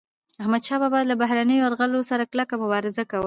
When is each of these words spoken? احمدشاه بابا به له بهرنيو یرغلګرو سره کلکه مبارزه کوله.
احمدشاه 0.41 0.79
بابا 0.83 0.99
به 1.03 1.07
له 1.09 1.15
بهرنيو 1.21 1.61
یرغلګرو 1.63 2.07
سره 2.11 2.23
کلکه 2.31 2.55
مبارزه 2.63 3.03
کوله. 3.11 3.19